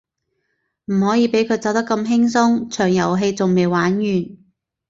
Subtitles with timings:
[0.85, 4.03] 唔可以畀佢走得咁輕鬆，場遊戲仲未玩完